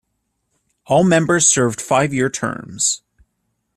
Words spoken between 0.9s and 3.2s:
members served five-year terms.